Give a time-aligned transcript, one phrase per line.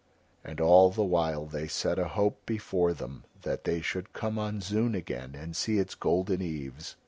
[0.43, 4.59] And all the while they set a hope before them that they should come on
[4.59, 6.95] Zoon again and see its golden eaves.